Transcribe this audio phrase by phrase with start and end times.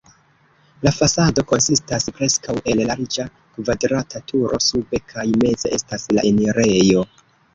[0.85, 3.25] La fasado konsistas preskaŭ el larĝa
[3.57, 7.05] kvadrata turo, sube kaj meze estas la enirejo.